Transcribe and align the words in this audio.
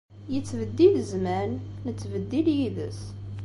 Yettbeddil 0.33 0.93
zzman, 1.07 1.51
nettbeddil 1.85 2.47
yid-s. 2.57 3.01